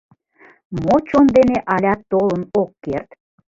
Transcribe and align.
Мо 0.83 0.95
чон 1.07 1.25
дене 1.37 1.57
алят 1.73 2.01
толын 2.11 2.41
ок 2.61 2.71
керт? 2.83 3.09